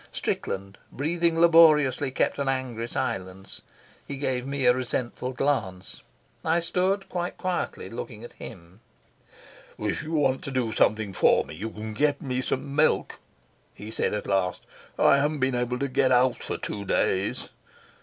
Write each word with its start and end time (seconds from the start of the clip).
Strickland, 0.11 0.79
breathing 0.91 1.39
laboriously, 1.39 2.09
kept 2.09 2.39
an 2.39 2.49
angry 2.49 2.87
silence. 2.89 3.61
He 4.07 4.17
gave 4.17 4.47
me 4.47 4.65
a 4.65 4.73
resentful 4.73 5.31
glance. 5.31 6.01
I 6.43 6.59
stood 6.59 7.07
quite 7.07 7.37
quietly, 7.37 7.87
looking 7.87 8.23
at 8.23 8.31
him. 8.33 8.79
"If 9.77 10.01
you 10.01 10.13
want 10.13 10.43
to 10.45 10.49
do 10.51 10.71
something 10.71 11.13
for 11.13 11.45
me, 11.45 11.53
you 11.53 11.69
can 11.69 11.93
get 11.93 12.19
me 12.19 12.41
some 12.41 12.75
milk," 12.75 13.19
he 13.75 13.91
said 13.91 14.15
at 14.15 14.25
last. 14.25 14.65
"I 14.97 15.17
haven't 15.17 15.37
been 15.37 15.53
able 15.53 15.77
to 15.77 15.87
get 15.87 16.11
out 16.11 16.41
for 16.41 16.57
two 16.57 16.83
days." 16.83 17.49